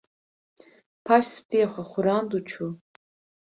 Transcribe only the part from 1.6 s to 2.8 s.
xwe xurand û çû